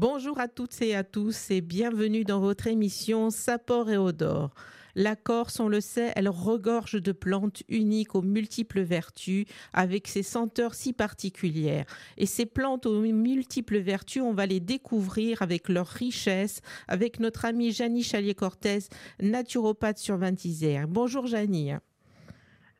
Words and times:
Bonjour 0.00 0.40
à 0.40 0.48
toutes 0.48 0.80
et 0.80 0.96
à 0.96 1.04
tous 1.04 1.50
et 1.50 1.60
bienvenue 1.60 2.24
dans 2.24 2.40
votre 2.40 2.68
émission 2.68 3.28
Sapor 3.28 3.90
et 3.90 3.98
Odor. 3.98 4.48
La 4.94 5.14
Corse, 5.14 5.60
on 5.60 5.68
le 5.68 5.82
sait, 5.82 6.10
elle 6.16 6.30
regorge 6.30 6.94
de 6.94 7.12
plantes 7.12 7.62
uniques 7.68 8.14
aux 8.14 8.22
multiples 8.22 8.80
vertus, 8.80 9.44
avec 9.74 10.08
ses 10.08 10.22
senteurs 10.22 10.72
si 10.72 10.94
particulières. 10.94 11.84
Et 12.16 12.24
ces 12.24 12.46
plantes 12.46 12.86
aux 12.86 13.02
multiples 13.02 13.76
vertus, 13.76 14.22
on 14.22 14.32
va 14.32 14.46
les 14.46 14.58
découvrir 14.58 15.42
avec 15.42 15.68
leur 15.68 15.88
richesse, 15.88 16.62
avec 16.88 17.20
notre 17.20 17.44
amie 17.44 17.70
Janie 17.70 18.02
Chalier-Cortez, 18.02 18.88
naturopathe 19.20 19.98
sur 19.98 20.16
Vintisère. 20.16 20.88
Bonjour 20.88 21.26
Janie. 21.26 21.72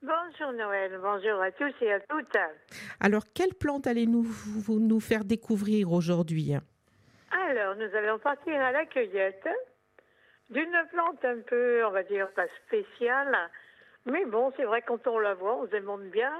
Bonjour 0.01 0.55
Noël, 0.55 0.99
bonjour 1.03 1.43
à 1.43 1.53
tous 1.53 1.85
et 1.85 1.93
à 1.93 2.01
toutes. 2.01 2.39
Alors, 2.99 3.25
quelle 3.35 3.53
plante 3.53 3.87
allez-nous 3.87 4.27
nous 4.71 5.01
faire 5.01 5.27
découvrir 5.27 5.93
aujourd'hui? 5.93 6.55
Alors, 7.51 7.75
nous 7.75 7.97
allons 7.97 8.21
partir 8.21 8.63
à 8.63 8.71
la 8.71 8.87
cueillette 8.87 9.49
d'une 10.51 10.87
plante 10.93 11.25
un 11.25 11.41
peu, 11.41 11.85
on 11.85 11.91
va 11.91 12.05
dire, 12.05 12.31
pas 12.31 12.47
spéciale, 12.65 13.37
mais 14.07 14.25
bon, 14.25 14.53
c'est 14.57 14.63
vrai, 14.63 14.83
quand 14.83 15.05
on 15.09 15.19
la 15.19 15.35
voit, 15.35 15.57
on 15.57 15.67
se 15.67 15.73
demande 15.73 16.05
bien 16.11 16.33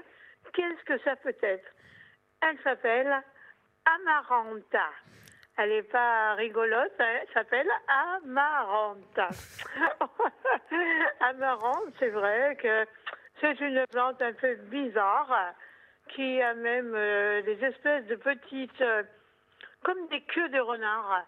qu'est-ce 0.53 0.85
que 0.85 0.99
ça 1.03 1.17
peut 1.17 1.35
être? 1.43 1.69
Elle 2.43 2.57
s'appelle 2.63 3.13
Amaranta. 3.87 4.89
Elle 5.59 5.71
n'est 5.71 5.83
pas 5.83 6.35
rigolote, 6.35 6.93
hein, 7.01 7.19
elle 7.23 7.29
s'appelle 7.35 7.71
Amaranta. 7.89 9.31
Amarante, 11.23 11.93
c'est 11.99 12.11
vrai 12.11 12.57
que 12.63 12.87
c'est 13.41 13.59
une 13.59 13.85
plante 13.91 14.23
un 14.23 14.33
peu 14.35 14.55
bizarre 14.55 15.55
qui 16.15 16.41
a 16.41 16.55
même 16.55 16.95
euh, 16.95 17.43
des 17.43 17.65
espèces 17.65 18.07
de 18.07 18.15
petites, 18.15 18.81
euh, 18.81 19.03
comme 19.85 20.07
des 20.09 20.21
queues 20.23 20.49
de 20.51 20.61
renard. 20.61 21.25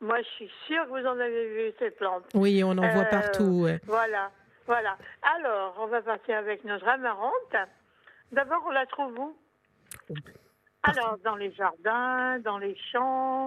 Moi, 0.00 0.18
je 0.18 0.28
suis 0.36 0.50
sûre 0.66 0.84
que 0.84 0.90
vous 0.90 1.06
en 1.06 1.18
avez 1.18 1.48
vu 1.48 1.72
ces 1.78 1.90
plantes. 1.90 2.24
Oui, 2.34 2.62
on 2.64 2.72
en 2.72 2.88
voit 2.92 3.02
Euh, 3.02 3.10
partout. 3.10 3.62
ouais. 3.64 3.80
Voilà, 3.84 4.30
voilà. 4.66 4.96
Alors, 5.36 5.74
on 5.80 5.86
va 5.86 6.02
partir 6.02 6.36
avec 6.38 6.64
notre 6.64 6.86
amarante. 6.86 7.56
D'abord, 8.32 8.62
on 8.66 8.70
la 8.70 8.86
trouve 8.86 9.18
où? 9.18 9.36
Alors, 10.82 11.18
dans 11.24 11.36
les 11.36 11.52
jardins, 11.52 12.38
dans 12.40 12.58
les 12.58 12.76
champs. 12.92 13.46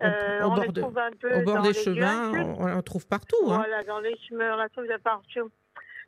Au- 0.00 0.04
euh, 0.04 0.42
au 0.42 0.46
on 0.50 0.54
bord 0.54 0.62
les 0.64 0.68
de- 0.68 0.80
trouve 0.80 0.98
un 0.98 1.10
peu 1.10 1.34
Au 1.34 1.42
bord 1.42 1.56
dans 1.56 1.62
des 1.62 1.72
les 1.72 1.82
chemins, 1.82 2.30
lieux. 2.32 2.54
on, 2.58 2.72
en 2.72 2.82
trouve 2.82 3.06
partout. 3.08 3.36
hein. 3.50 3.56
Voilà, 3.56 3.82
dans 3.82 3.98
les 3.98 4.16
chemins, 4.28 4.54
on 4.54 4.56
la 4.56 4.68
trouve 4.68 4.86
de 4.86 4.96
partout. 4.98 5.50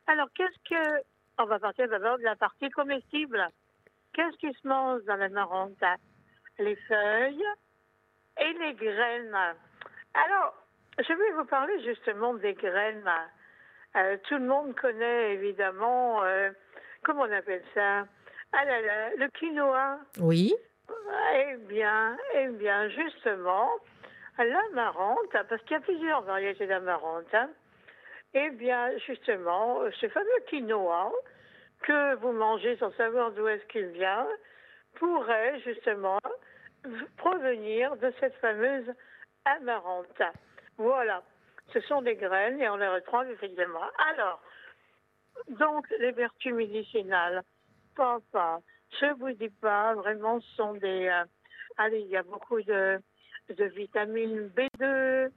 Alors, 0.07 0.27
qu'est-ce 0.33 0.69
que. 0.69 1.01
On 1.39 1.45
va 1.45 1.59
partir 1.59 1.89
d'abord 1.89 2.17
de 2.19 2.23
la 2.23 2.35
partie 2.35 2.69
comestible. 2.69 3.45
Qu'est-ce 4.13 4.37
qui 4.37 4.53
se 4.61 4.67
mange 4.67 5.01
dans 5.05 5.15
la 5.15 5.27
marante? 5.29 5.71
Les 6.59 6.75
feuilles 6.87 7.43
et 8.41 8.53
les 8.53 8.73
graines. 8.73 9.37
Alors, 10.13 10.53
je 10.97 11.13
vais 11.13 11.31
vous 11.31 11.45
parler 11.45 11.81
justement 11.83 12.33
des 12.33 12.53
graines. 12.53 13.09
Euh, 13.95 14.17
tout 14.27 14.35
le 14.35 14.45
monde 14.45 14.75
connaît 14.75 15.33
évidemment, 15.33 16.23
euh, 16.23 16.49
comment 17.03 17.23
on 17.23 17.31
appelle 17.31 17.63
ça? 17.73 18.05
Ah 18.53 18.65
là 18.65 18.81
là, 18.81 19.09
le 19.17 19.27
quinoa. 19.29 19.99
Oui. 20.19 20.53
Eh 21.35 21.55
bien, 21.67 22.17
eh 22.33 22.47
bien, 22.47 22.89
justement, 22.89 23.69
l'amarante, 24.37 25.31
parce 25.31 25.61
qu'il 25.63 25.71
y 25.71 25.75
a 25.75 25.81
plusieurs 25.81 26.21
variétés 26.23 26.67
d'amarante, 26.67 27.33
hein, 27.33 27.49
eh 28.33 28.49
bien, 28.51 28.97
justement, 29.05 29.79
ce 29.99 30.09
fameux 30.09 30.39
quinoa 30.47 31.11
que 31.83 32.15
vous 32.15 32.31
mangez 32.31 32.77
sans 32.77 32.91
savoir 32.93 33.31
d'où 33.31 33.47
est-ce 33.47 33.65
qu'il 33.67 33.87
vient 33.87 34.27
pourrait 34.95 35.59
justement 35.61 36.19
provenir 37.17 37.95
de 37.97 38.13
cette 38.19 38.35
fameuse 38.35 38.91
amarante. 39.45 40.21
Voilà, 40.77 41.23
ce 41.73 41.79
sont 41.81 42.01
des 42.01 42.15
graines 42.15 42.59
et 42.59 42.69
on 42.69 42.77
les 42.77 42.87
retrouve 42.87 43.29
effectivement. 43.29 43.89
Alors, 44.11 44.41
donc, 45.49 45.87
les 45.99 46.11
vertus 46.11 46.53
médicinales, 46.53 47.43
papa, 47.95 48.61
je 48.99 49.13
vous 49.13 49.31
dis 49.31 49.49
pas, 49.49 49.95
vraiment, 49.95 50.39
ce 50.41 50.55
sont 50.55 50.73
des. 50.73 51.07
euh, 51.07 51.23
allez, 51.77 52.01
il 52.01 52.07
y 52.07 52.17
a 52.17 52.23
beaucoup 52.23 52.61
de, 52.61 52.99
de 53.49 53.65
vitamine 53.65 54.49
B2, 54.49 54.83
euh, 54.83 55.29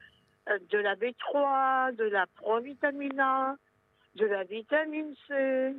de 0.46 0.78
la 0.78 0.96
B3, 0.96 1.94
de 1.94 2.04
la 2.04 2.26
provitamine 2.36 3.20
A, 3.20 3.56
de 4.16 4.26
la 4.26 4.44
vitamine 4.44 5.14
C. 5.28 5.74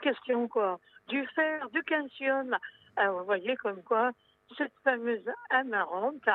Qu'est-ce 0.00 0.78
Du 1.08 1.26
fer, 1.28 1.70
du 1.70 1.82
calcium. 1.84 2.56
Alors, 2.96 3.20
vous 3.20 3.24
voyez 3.26 3.56
comme 3.56 3.82
quoi 3.82 4.12
cette 4.56 4.72
fameuse 4.84 5.24
amarante, 5.50 6.28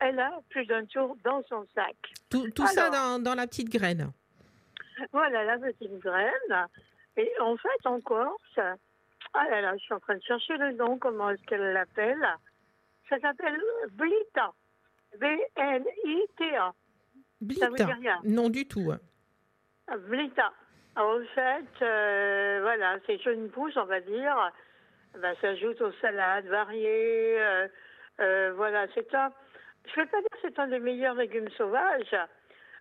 elle 0.00 0.18
a 0.18 0.40
plus 0.50 0.66
d'un 0.66 0.84
tour 0.86 1.16
dans 1.24 1.42
son 1.48 1.66
sac. 1.74 1.96
Tout, 2.30 2.50
tout 2.50 2.66
ça 2.66 2.90
dans, 2.90 3.22
dans 3.22 3.34
la 3.34 3.46
petite 3.46 3.68
graine. 3.70 4.12
Voilà 5.12 5.44
la 5.44 5.58
petite 5.58 5.98
graine. 5.98 6.68
Et 7.16 7.30
en 7.40 7.56
fait, 7.56 7.86
en 7.86 8.00
Corse, 8.00 8.58
ah 9.34 9.48
là 9.50 9.60
là, 9.60 9.76
je 9.76 9.82
suis 9.82 9.94
en 9.94 10.00
train 10.00 10.16
de 10.16 10.22
chercher 10.22 10.56
le 10.56 10.72
nom, 10.72 10.98
comment 10.98 11.30
est-ce 11.30 11.42
qu'elle 11.44 11.72
l'appelle 11.72 12.24
Ça 13.08 13.18
s'appelle 13.20 13.60
Blita. 13.92 14.52
B-L-I-T-A. 15.20 16.74
Ça 17.58 17.68
vous 17.68 17.76
dit 17.76 17.82
rien 17.82 18.20
Non 18.24 18.48
du 18.50 18.66
tout. 18.66 18.92
Blita. 20.08 20.52
En 20.96 21.18
fait, 21.34 21.82
euh, 21.82 22.60
voilà, 22.62 22.98
c'est 23.06 23.24
une 23.26 23.50
pousse, 23.50 23.76
on 23.76 23.84
va 23.84 24.00
dire. 24.00 24.52
Ben, 25.20 25.34
s'ajoute 25.40 25.80
aux 25.80 25.92
salades 26.00 26.46
variées. 26.46 27.40
euh, 27.40 27.68
euh, 28.20 28.52
voilà, 28.56 28.86
c'est 28.94 29.14
un. 29.14 29.32
Je 29.86 30.00
ne 30.00 30.04
vais 30.04 30.10
pas 30.10 30.20
dire 30.20 30.30
que 30.30 30.38
c'est 30.42 30.58
un 30.58 30.66
des 30.66 30.80
meilleurs 30.80 31.14
légumes 31.14 31.50
sauvages, 31.50 32.16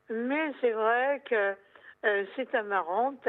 mais 0.09 0.51
c'est 0.61 0.71
vrai 0.71 1.21
que 1.25 1.55
euh, 2.05 2.25
c'est 2.35 2.53
amarante, 2.55 3.27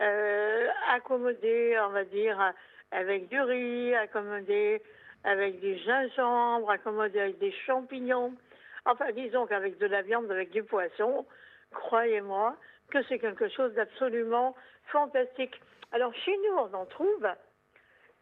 euh, 0.00 0.68
accommodé, 0.90 1.76
on 1.82 1.88
va 1.88 2.04
dire, 2.04 2.52
avec 2.92 3.28
du 3.28 3.40
riz, 3.40 3.94
accommodé 3.94 4.82
avec 5.24 5.60
du 5.60 5.76
gingembre, 5.78 6.70
accommodé 6.70 7.20
avec 7.20 7.38
des 7.38 7.52
champignons. 7.66 8.34
Enfin, 8.84 9.12
disons 9.12 9.46
qu'avec 9.46 9.78
de 9.78 9.86
la 9.86 10.02
viande, 10.02 10.30
avec 10.30 10.50
du 10.50 10.62
poisson, 10.62 11.26
croyez-moi 11.72 12.56
que 12.90 13.02
c'est 13.04 13.18
quelque 13.18 13.48
chose 13.48 13.72
d'absolument 13.74 14.54
fantastique. 14.86 15.60
Alors, 15.92 16.14
chez 16.14 16.36
nous, 16.36 16.56
on 16.58 16.74
en 16.74 16.86
trouve, 16.86 17.28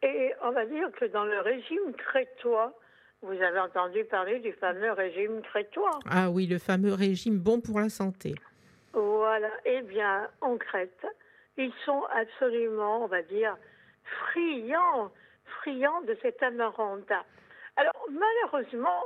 et 0.02 0.32
on 0.42 0.52
va 0.52 0.66
dire 0.66 0.90
que 0.92 1.06
dans 1.06 1.24
le 1.24 1.40
régime 1.40 1.92
crétois, 1.96 2.72
vous 3.22 3.40
avez 3.42 3.58
entendu 3.58 4.04
parler 4.04 4.38
du 4.38 4.52
fameux 4.52 4.92
régime 4.92 5.42
crétois. 5.42 5.98
Ah 6.08 6.30
oui, 6.30 6.46
le 6.46 6.58
fameux 6.58 6.94
régime 6.94 7.38
bon 7.38 7.60
pour 7.60 7.80
la 7.80 7.88
santé. 7.88 8.34
Voilà, 8.92 9.50
eh 9.64 9.82
bien, 9.82 10.28
en 10.40 10.56
Crète, 10.56 11.06
ils 11.56 11.72
sont 11.84 12.04
absolument, 12.14 13.04
on 13.04 13.06
va 13.06 13.22
dire, 13.22 13.56
friands, 14.04 15.10
friands 15.60 16.02
de 16.02 16.16
cette 16.22 16.42
amarante. 16.42 17.10
Alors, 17.76 18.06
malheureusement, 18.10 19.04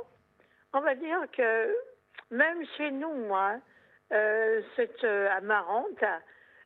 on 0.73 0.81
va 0.81 0.95
dire 0.95 1.19
que 1.35 1.75
même 2.31 2.63
chez 2.77 2.91
nous, 2.91 3.13
moi, 3.27 3.59
euh, 4.11 4.61
cette 4.75 5.03
amarante, 5.03 6.03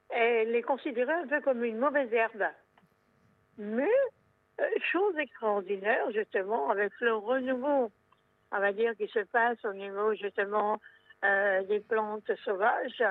elle 0.09 0.55
est 0.55 0.61
considérée 0.61 1.13
un 1.13 1.27
peu 1.27 1.41
comme 1.41 1.63
une 1.63 1.77
mauvaise 1.77 2.11
herbe. 2.13 2.45
Mais, 3.57 3.89
euh, 4.59 4.65
chose 4.91 5.17
extraordinaire, 5.17 6.09
justement, 6.11 6.69
avec 6.69 6.91
le 6.99 7.15
renouveau, 7.15 7.91
on 8.51 8.59
va 8.59 8.73
dire, 8.73 8.95
qui 8.95 9.07
se 9.07 9.19
passe 9.19 9.63
au 9.65 9.73
niveau, 9.73 10.13
justement, 10.15 10.79
euh, 11.23 11.63
des 11.63 11.79
plantes 11.79 12.31
sauvages, 12.43 13.03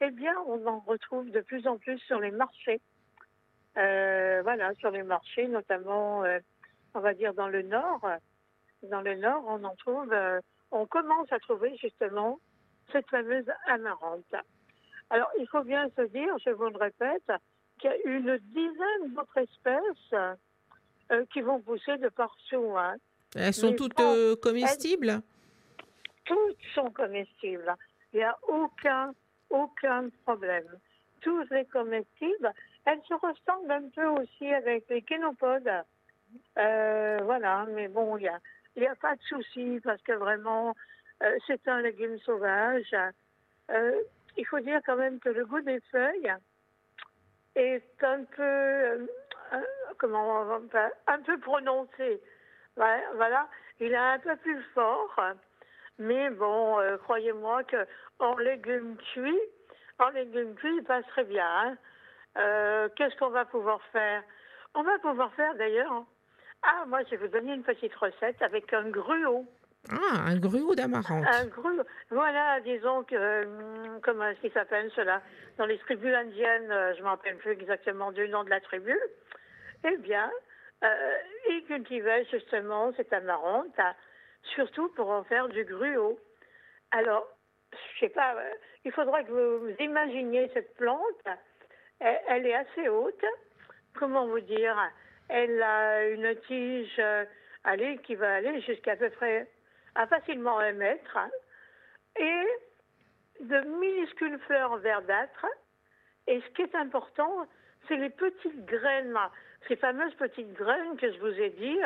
eh 0.00 0.10
bien, 0.10 0.34
on 0.46 0.66
en 0.66 0.80
retrouve 0.80 1.30
de 1.30 1.40
plus 1.40 1.66
en 1.66 1.78
plus 1.78 1.98
sur 2.00 2.18
les 2.18 2.32
marchés. 2.32 2.80
Euh, 3.76 4.40
voilà, 4.42 4.74
sur 4.74 4.90
les 4.90 5.02
marchés, 5.02 5.46
notamment, 5.46 6.24
on 6.94 7.00
va 7.00 7.14
dire 7.14 7.32
dans 7.34 7.48
le 7.48 7.62
nord. 7.62 8.06
Dans 8.82 9.00
le 9.00 9.14
nord, 9.14 9.44
on 9.46 9.62
en 9.62 9.76
trouve, 9.76 10.12
on 10.72 10.86
commence 10.86 11.32
à 11.32 11.38
trouver 11.38 11.76
justement 11.76 12.40
cette 12.90 13.08
fameuse 13.08 13.46
amarante. 13.66 14.34
Alors, 15.10 15.30
il 15.38 15.46
faut 15.46 15.62
bien 15.62 15.88
se 15.96 16.02
dire, 16.02 16.36
je 16.44 16.50
vous 16.50 16.68
le 16.68 16.78
répète, 16.78 17.30
qu'il 17.78 17.90
y 17.90 17.92
a 17.92 18.16
une 18.16 18.38
dizaine 18.38 19.14
d'autres 19.14 19.38
espèces 19.38 20.14
euh, 21.12 21.24
qui 21.32 21.40
vont 21.40 21.60
pousser 21.60 21.96
de 21.98 22.08
partout. 22.08 22.74
hein. 22.76 22.96
Elles 23.34 23.54
sont 23.54 23.70
Mais 23.70 23.76
toutes 23.76 23.96
bon, 23.96 24.14
euh, 24.14 24.36
comestibles? 24.36 25.20
Toutes 26.24 26.58
sont 26.74 26.90
comestibles. 26.90 27.74
Il 28.12 28.18
n'y 28.18 28.24
a 28.24 28.36
aucun, 28.48 29.12
aucun 29.50 30.08
problème. 30.24 30.66
Toutes 31.20 31.50
les 31.50 31.64
comestibles, 31.66 32.52
elles 32.84 33.00
se 33.08 33.14
ressemblent 33.14 33.70
un 33.70 33.88
peu 33.94 34.06
aussi 34.06 34.52
avec 34.52 34.84
les 34.88 35.02
kénopodes. 35.02 35.70
Euh, 36.58 37.18
voilà, 37.24 37.66
mais 37.74 37.88
bon, 37.88 38.16
il 38.16 38.22
n'y 38.22 38.28
a, 38.28 38.40
y 38.76 38.86
a 38.86 38.94
pas 38.96 39.14
de 39.16 39.22
souci 39.22 39.80
parce 39.84 40.00
que 40.02 40.12
vraiment, 40.12 40.74
euh, 41.22 41.38
c'est 41.46 41.66
un 41.68 41.80
légume 41.80 42.18
sauvage. 42.20 42.94
Euh, 43.70 44.00
il 44.36 44.46
faut 44.46 44.60
dire 44.60 44.80
quand 44.84 44.96
même 44.96 45.20
que 45.20 45.28
le 45.28 45.44
goût 45.46 45.60
des 45.60 45.80
feuilles 45.90 46.32
est 47.54 47.84
un 48.02 48.24
peu, 48.24 49.08
comment 49.98 50.40
on 50.42 50.58
va- 50.58 50.90
un 51.08 51.20
peu 51.20 51.38
prononcé. 51.38 52.20
Voilà, 52.76 53.48
il 53.80 53.92
est 53.92 53.96
un 53.96 54.18
peu 54.18 54.36
plus 54.36 54.60
fort 54.74 55.14
Mais 55.98 56.30
bon, 56.30 56.80
euh, 56.80 56.96
croyez-moi 56.98 57.64
que 57.64 57.86
en 58.18 58.36
légumes 58.38 58.96
cuits, 59.12 59.40
en 59.98 60.08
légumes 60.10 60.54
cuits, 60.54 60.76
il 60.78 60.84
passe 60.84 61.06
très 61.08 61.24
bien. 61.24 61.46
Hein. 61.46 61.76
Euh, 62.38 62.88
qu'est-ce 62.96 63.14
qu'on 63.16 63.28
va 63.30 63.44
pouvoir 63.44 63.80
faire? 63.92 64.22
On 64.74 64.82
va 64.82 64.98
pouvoir 65.00 65.32
faire 65.34 65.54
d'ailleurs. 65.56 66.04
Ah, 66.62 66.84
moi, 66.86 67.00
je 67.04 67.10
vais 67.10 67.16
vous 67.18 67.28
donner 67.28 67.52
une 67.52 67.62
petite 67.62 67.94
recette 67.94 68.40
avec 68.40 68.72
un 68.72 68.88
gruau. 68.88 69.46
Ah, 69.90 70.22
un 70.28 70.38
gruau 70.38 70.74
d'amarante. 70.74 71.26
Un 71.30 71.46
gruau. 71.46 71.82
Voilà, 72.10 72.60
disons 72.60 73.02
que, 73.04 73.44
hum, 73.44 74.00
comment 74.02 74.26
est-ce 74.28 74.40
qu'il 74.40 74.52
s'appelle 74.52 74.90
cela? 74.96 75.20
Dans 75.58 75.66
les 75.66 75.78
tribus 75.78 76.14
indiennes, 76.14 76.68
je 76.94 76.98
ne 76.98 77.02
me 77.02 77.08
rappelle 77.08 77.36
plus 77.36 77.50
exactement 77.52 78.12
du 78.12 78.28
nom 78.28 78.44
de 78.44 78.50
la 78.50 78.60
tribu. 78.60 78.96
Eh 79.84 79.96
bien, 79.98 80.30
euh, 80.84 81.16
il 81.48 81.64
cultivait 81.64 82.24
justement 82.26 82.92
cette 82.94 83.12
amarante, 83.12 83.78
surtout 84.54 84.88
pour 84.90 85.10
en 85.10 85.24
faire 85.24 85.48
du 85.48 85.64
gruau. 85.64 86.18
Alors, 86.90 87.26
je 87.72 88.00
sais 88.00 88.08
pas, 88.10 88.34
euh, 88.36 88.54
il 88.84 88.92
faudra 88.92 89.22
que 89.24 89.30
vous 89.30 89.74
imaginiez 89.80 90.50
cette 90.54 90.74
plante. 90.76 91.28
Elle, 92.00 92.46
est 92.46 92.54
assez 92.54 92.88
haute. 92.88 93.24
Comment 93.94 94.26
vous 94.26 94.40
dire 94.40 94.76
Elle 95.28 95.62
a 95.62 96.08
une 96.08 96.34
tige 96.46 96.98
euh, 96.98 97.24
qui 98.02 98.16
va 98.16 98.34
aller 98.34 98.60
jusqu'à 98.62 98.96
peu 98.96 99.08
près 99.10 99.48
à 99.94 100.06
facilement 100.06 100.58
un 100.58 100.72
mètre. 100.72 101.18
Et 102.16 102.46
de 103.40 103.60
minuscules 103.60 104.38
fleurs 104.40 104.76
verdâtres. 104.78 105.46
Et 106.26 106.40
ce 106.40 106.48
qui 106.54 106.62
est 106.62 106.74
important, 106.74 107.46
c'est 107.88 107.96
les 107.96 108.10
petites 108.10 108.64
graines 108.64 109.16
ces 109.68 109.76
fameuses 109.76 110.14
petites 110.14 110.52
graines 110.52 110.96
que 110.96 111.12
je 111.12 111.18
vous 111.18 111.40
ai 111.40 111.50
dit, 111.50 111.78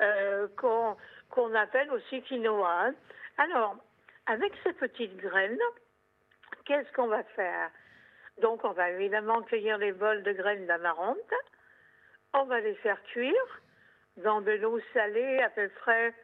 euh, 0.00 0.48
qu'on 0.56 1.54
appelle 1.54 1.90
aussi 1.92 2.22
quinoa. 2.22 2.86
Hein. 2.86 2.94
Alors, 3.38 3.76
avec 4.26 4.52
ces 4.62 4.72
petites 4.72 5.16
graines, 5.16 5.58
qu'est-ce 6.64 6.92
qu'on 6.92 7.08
va 7.08 7.22
faire? 7.22 7.70
Donc, 8.40 8.64
on 8.64 8.72
va 8.72 8.90
évidemment 8.90 9.42
cueillir 9.42 9.78
les 9.78 9.92
bols 9.92 10.22
de 10.22 10.32
graines 10.32 10.66
d'amarante. 10.66 11.34
On 12.34 12.44
va 12.44 12.60
les 12.60 12.74
faire 12.76 13.02
cuire 13.04 13.60
dans 14.16 14.40
de 14.40 14.52
l'eau 14.52 14.80
salée, 14.92 15.38
à 15.42 15.50
peu 15.50 15.68
près 15.80 16.14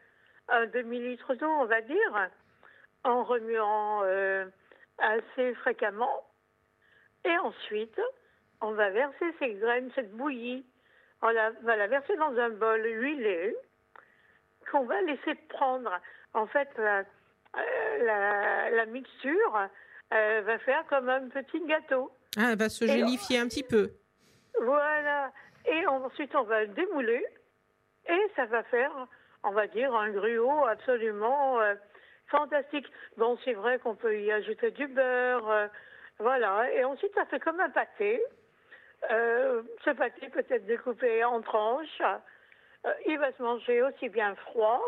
un 0.47 0.65
demi-litre 0.67 1.35
d'eau, 1.35 1.49
on 1.49 1.65
va 1.65 1.81
dire, 1.81 2.29
en 3.03 3.23
remuant 3.23 4.01
euh, 4.03 4.45
assez 4.97 5.53
fréquemment. 5.55 6.23
Et 7.25 7.37
ensuite, 7.37 7.99
on 8.61 8.71
va 8.71 8.89
verser 8.89 9.33
ces 9.39 9.53
graines, 9.53 9.91
cette 9.95 10.11
bouillie, 10.15 10.65
on 11.21 11.33
va 11.63 11.75
la 11.75 11.87
verser 11.87 12.15
dans 12.15 12.37
un 12.37 12.49
bol 12.49 12.85
huilé 12.85 13.55
qu'on 14.71 14.85
va 14.85 15.01
laisser 15.01 15.35
prendre. 15.49 15.91
En 16.33 16.47
fait, 16.47 16.69
la, 16.77 17.03
euh, 17.57 18.85
mixture 18.87 19.67
euh, 20.13 20.41
va 20.45 20.59
faire 20.59 20.85
comme 20.87 21.09
un 21.09 21.27
petit 21.29 21.65
gâteau. 21.65 22.11
Ah, 22.37 22.51
elle 22.51 22.57
va 22.57 22.69
se 22.69 22.85
gélifier 22.85 23.39
un 23.39 23.47
petit 23.47 23.63
peu. 23.63 23.91
Voilà. 24.61 25.31
Et 25.65 25.85
ensuite, 25.87 26.35
on 26.35 26.43
va 26.43 26.61
le 26.61 26.67
démouler 26.69 27.25
et 28.07 28.31
ça 28.35 28.45
va 28.45 28.63
faire, 28.63 28.91
on 29.43 29.51
va 29.51 29.67
dire, 29.67 29.93
un 29.93 30.09
gruau 30.11 30.65
absolument 30.65 31.59
euh, 31.61 31.75
fantastique. 32.27 32.87
Bon, 33.17 33.37
c'est 33.43 33.53
vrai 33.53 33.79
qu'on 33.79 33.95
peut 33.95 34.19
y 34.19 34.31
ajouter 34.31 34.71
du 34.71 34.87
beurre, 34.87 35.69
voilà. 36.19 36.71
Et 36.73 36.83
ensuite, 36.83 37.13
ça 37.15 37.25
fait 37.25 37.39
comme 37.39 37.59
un 37.59 37.69
pâté. 37.69 38.21
Euh, 39.11 39.63
ce 39.83 39.91
pâté 39.91 40.29
peut 40.29 40.45
être 40.49 40.65
découpé 40.65 41.23
en 41.23 41.41
tranches. 41.41 42.01
Euh, 42.85 42.93
il 43.07 43.17
va 43.17 43.31
se 43.33 43.41
manger 43.41 43.81
aussi 43.81 44.09
bien 44.09 44.35
froid 44.35 44.81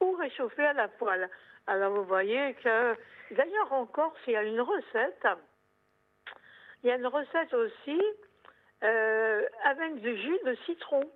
ou 0.00 0.12
réchauffé 0.12 0.64
à 0.64 0.72
la 0.72 0.88
poêle. 0.88 1.28
Alors 1.66 1.92
vous 1.92 2.04
voyez 2.04 2.54
que, 2.54 2.94
d'ailleurs 3.30 3.72
en 3.72 3.86
Corse, 3.86 4.18
il 4.26 4.32
y 4.32 4.36
a 4.36 4.42
une 4.42 4.60
recette. 4.60 5.26
Il 6.82 6.88
y 6.88 6.92
a 6.92 6.96
une 6.96 7.06
recette 7.06 7.52
aussi 7.54 8.02
euh, 8.84 9.46
avec 9.64 9.96
du 9.96 10.16
jus 10.16 10.38
de 10.44 10.54
citron. 10.66 11.10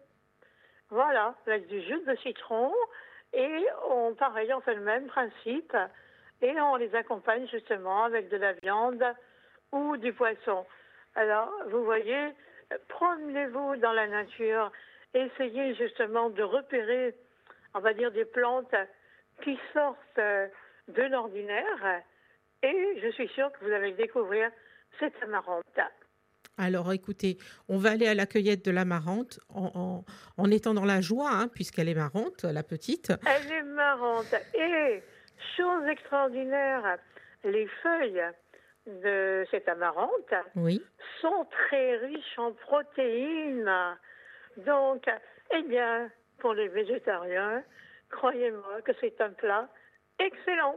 Voilà, 0.90 1.34
avec 1.46 1.66
du 1.68 1.80
jus 1.82 2.02
de 2.04 2.14
citron. 2.16 2.72
Et 3.32 3.66
on, 3.88 4.14
pareil, 4.14 4.52
on 4.52 4.60
fait 4.60 4.74
le 4.74 4.82
même 4.82 5.06
principe. 5.06 5.76
Et 6.42 6.60
on 6.60 6.76
les 6.76 6.94
accompagne 6.94 7.46
justement 7.48 8.04
avec 8.04 8.28
de 8.28 8.36
la 8.36 8.52
viande 8.54 9.04
ou 9.70 9.96
du 9.96 10.12
poisson. 10.12 10.66
Alors, 11.14 11.50
vous 11.70 11.84
voyez, 11.84 12.30
promenez-vous 12.88 13.76
dans 13.76 13.92
la 13.92 14.06
nature, 14.06 14.72
essayez 15.14 15.74
justement 15.74 16.30
de 16.30 16.42
repérer, 16.42 17.14
on 17.74 17.80
va 17.80 17.92
dire, 17.92 18.10
des 18.12 18.24
plantes 18.24 18.74
qui 19.42 19.58
sortent 19.72 19.98
euh, 20.18 20.46
de 20.88 21.02
l'ordinaire 21.02 22.02
et 22.62 23.00
je 23.02 23.10
suis 23.10 23.28
sûre 23.28 23.50
que 23.52 23.64
vous 23.64 23.72
allez 23.72 23.92
découvrir 23.92 24.50
cette 24.98 25.14
amarante. 25.22 25.64
Alors 26.58 26.92
écoutez, 26.92 27.38
on 27.68 27.78
va 27.78 27.92
aller 27.92 28.06
à 28.06 28.14
la 28.14 28.26
cueillette 28.26 28.64
de 28.64 28.70
l'amarante 28.70 29.40
en, 29.48 30.04
en, 30.36 30.50
étant 30.50 30.74
dans 30.74 30.84
la 30.84 31.00
joie, 31.00 31.30
hein, 31.32 31.48
puisqu'elle 31.48 31.88
est 31.88 31.94
marrante, 31.94 32.44
la 32.44 32.62
petite. 32.62 33.12
Elle 33.26 33.52
est 33.52 33.62
marrante. 33.62 34.34
Et, 34.54 35.02
chose 35.56 35.86
extraordinaire, 35.88 36.98
les 37.44 37.66
feuilles 37.82 38.22
de 38.86 39.46
cette 39.50 39.68
amarante 39.68 40.34
sont 41.20 41.46
très 41.50 41.96
riches 41.96 42.38
en 42.38 42.52
protéines. 42.52 43.96
Donc, 44.58 45.08
eh 45.54 45.62
bien, 45.62 46.10
pour 46.38 46.54
les 46.54 46.68
végétariens, 46.68 47.62
croyez-moi 48.10 48.82
que 48.84 48.92
c'est 49.00 49.20
un 49.20 49.30
plat 49.30 49.68
excellent. 50.18 50.76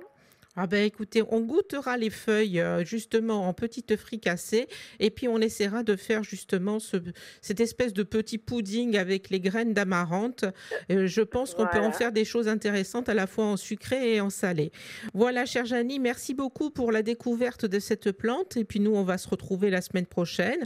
Ah 0.57 0.68
ben 0.68 0.86
écoutez, 0.86 1.22
on 1.30 1.42
goûtera 1.42 1.98
les 1.98 2.10
feuilles 2.10 2.62
euh, 2.62 2.86
justement 2.86 3.48
en 3.48 3.54
petites 3.54 3.98
fricassées 3.98 4.69
et 5.02 5.10
puis 5.10 5.28
on 5.28 5.40
essaiera 5.40 5.84
de 5.84 5.98
faire 5.98 6.24
justement 6.24 6.80
ce, 6.80 6.96
cette 7.42 7.60
espèce 7.60 7.92
de 7.92 8.04
petit 8.04 8.38
pudding 8.38 8.96
avec 8.96 9.30
les 9.30 9.42
graines 9.42 9.74
d'amarante. 9.74 10.46
Euh, 10.92 11.07
je 11.07 11.22
pense 11.22 11.54
qu'on 11.54 11.68
peut 11.68 11.80
en 11.80 11.92
faire 11.92 12.13
des 12.13 12.24
choses 12.24 12.48
intéressantes 12.48 13.10
à 13.10 13.13
la 13.13 13.28
fois 13.28 13.46
en 13.46 13.57
sucré 13.57 14.16
et 14.16 14.22
en 14.22 14.30
salé. 14.30 14.72
Voilà, 15.13 15.46
chère 15.46 15.66
Janie, 15.66 16.00
merci 16.00 16.34
beaucoup 16.34 16.69
pour 16.69 16.94
la 16.94 17.02
découverte 17.02 17.66
de 17.66 17.80
cette 17.80 18.13
plante 18.13 18.56
et 18.56 18.63
puis 18.63 18.80
nous 18.80 18.96
on 18.96 19.04
va 19.04 19.18
se 19.18 19.28
retrouver 19.28 19.69
la 19.69 19.81
semaine 19.81 20.06
prochaine 20.06 20.63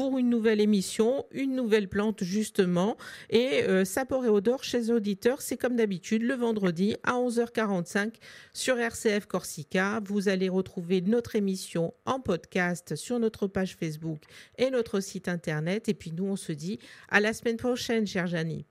pour 0.00 0.16
une 0.16 0.30
nouvelle 0.30 0.62
émission, 0.62 1.26
une 1.30 1.54
nouvelle 1.54 1.86
plante 1.86 2.24
justement. 2.24 2.96
Et 3.28 3.64
euh, 3.64 3.84
Sapor 3.84 4.24
et 4.24 4.30
Odor 4.30 4.64
chez 4.64 4.90
auditeurs, 4.90 5.42
c'est 5.42 5.58
comme 5.58 5.76
d'habitude 5.76 6.22
le 6.22 6.32
vendredi 6.32 6.96
à 7.02 7.16
11h45 7.16 8.14
sur 8.54 8.78
RCF 8.78 9.26
Corsica. 9.26 10.00
Vous 10.02 10.30
allez 10.30 10.48
retrouver 10.48 11.02
notre 11.02 11.36
émission 11.36 11.92
en 12.06 12.18
podcast 12.18 12.96
sur 12.96 13.18
notre 13.18 13.46
page 13.46 13.76
Facebook 13.76 14.22
et 14.56 14.70
notre 14.70 15.00
site 15.00 15.28
internet. 15.28 15.90
Et 15.90 15.94
puis 15.94 16.12
nous, 16.12 16.24
on 16.24 16.36
se 16.36 16.52
dit 16.52 16.78
à 17.10 17.20
la 17.20 17.34
semaine 17.34 17.58
prochaine, 17.58 18.06
chère 18.06 18.26
Janie. 18.26 18.64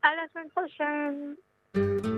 À 0.00 0.14
la 0.16 0.26
semaine 0.32 1.36
prochaine. 1.74 2.15